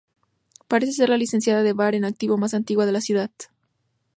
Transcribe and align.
Parece 0.67 0.93
ser 0.93 1.09
la 1.09 1.17
licencia 1.17 1.61
de 1.61 1.73
bar 1.73 1.93
en 1.93 2.05
activo 2.05 2.35
más 2.35 2.55
antigua 2.55 2.87
de 2.87 2.91
la 2.91 3.01
ciudad. 3.01 3.29